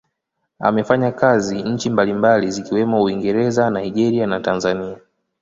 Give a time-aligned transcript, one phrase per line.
[0.59, 4.97] Amefanya kazi nchi mbalimbali zikiwemo Uingereza, Nigeria na Tanzania.